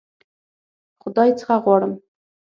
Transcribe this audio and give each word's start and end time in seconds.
خدای 1.01 1.29
څخه 1.39 1.55
غواړم. 1.63 1.93